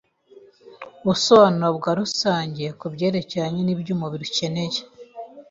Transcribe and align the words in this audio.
ubusobanuro 1.03 1.67
bwa 1.77 1.91
rusange 1.99 2.65
ku 2.79 2.85
byerekeranye 2.93 3.61
n’ibyo 3.63 3.91
umubiri 3.95 4.23
ukeneye 4.29 4.79